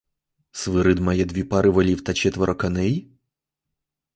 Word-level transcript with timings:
Свирид 0.51 0.99
має 0.99 1.25
дві 1.25 1.43
пари 1.43 1.69
волів 1.69 2.03
та 2.03 2.13
четверо 2.13 2.55
коней? 2.55 3.11